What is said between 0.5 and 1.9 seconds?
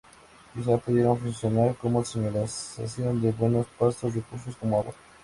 Quizá pudieron funcionar